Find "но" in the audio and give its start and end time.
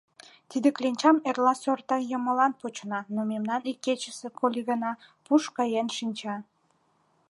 3.13-3.21